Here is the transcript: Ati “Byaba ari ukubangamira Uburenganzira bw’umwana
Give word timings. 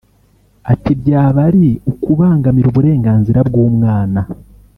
Ati 0.71 0.91
“Byaba 1.01 1.39
ari 1.49 1.65
ukubangamira 1.91 2.67
Uburenganzira 2.69 3.39
bw’umwana 3.49 4.19